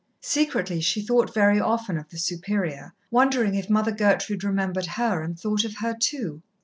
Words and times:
Secretly 0.19 0.81
she 0.81 0.99
thought 1.05 1.31
very 1.31 1.59
often 1.59 1.95
of 1.95 2.09
the 2.09 2.17
Superior, 2.17 2.91
wondering 3.11 3.53
if 3.53 3.69
Mother 3.69 3.91
Gertrude 3.91 4.43
remembered 4.43 4.87
her 4.87 5.21
and 5.21 5.39
thought 5.39 5.63
of 5.63 5.75
her 5.77 5.95
too. 5.95 6.41